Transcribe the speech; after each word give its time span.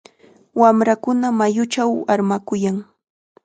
Wamrakuna 0.61 1.27
mayuchaw 1.39 1.91
armakuyan. 2.13 2.77